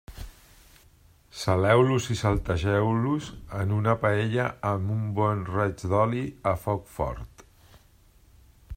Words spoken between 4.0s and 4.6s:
paella